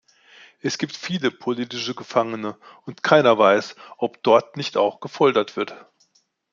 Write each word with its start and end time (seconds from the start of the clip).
Es 0.61 0.79
gibt 0.79 0.97
viele 0.97 1.29
politische 1.29 1.93
Gefangene, 1.93 2.57
und 2.87 3.03
keiner 3.03 3.37
weiß, 3.37 3.75
ob 3.99 4.23
dort 4.23 4.57
nicht 4.57 4.75
auch 4.75 4.99
gefoltert 4.99 5.55
wird. 5.55 5.75